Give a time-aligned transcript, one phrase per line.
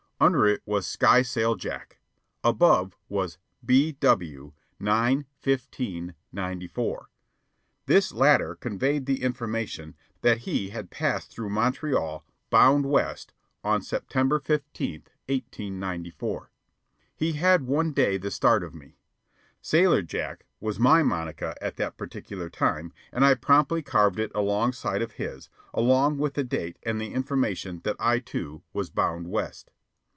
[0.23, 1.97] Under it was "Skysail Jack."
[2.43, 4.53] Above was "B.W.
[4.79, 7.07] 9 15 94."
[7.87, 13.33] This latter conveyed the information that he had passed through Montreal bound west,
[13.63, 16.51] on October 15, 1894.
[17.15, 18.99] He had one day the start of me.
[19.59, 25.01] "Sailor Jack" was my monica at that particular time, and promptly I carved it alongside
[25.01, 29.71] of his, along with the date and the information that I, too, was bound west.